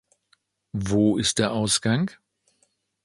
Wo 0.73 1.19
ist 1.19 1.37
der 1.37 1.51
Ausgang? 1.51 2.09